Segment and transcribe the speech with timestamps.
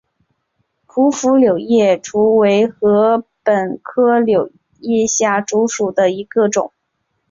[0.87, 6.73] 匍匐柳叶箬为禾本科柳叶箬属下的一个种。